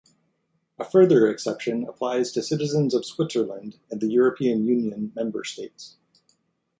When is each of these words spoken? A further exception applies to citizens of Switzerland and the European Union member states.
A 0.79 0.83
further 0.83 1.27
exception 1.27 1.83
applies 1.87 2.31
to 2.31 2.41
citizens 2.41 2.95
of 2.95 3.05
Switzerland 3.05 3.77
and 3.91 4.01
the 4.01 4.09
European 4.09 4.65
Union 4.65 5.11
member 5.15 5.43
states. 5.43 5.97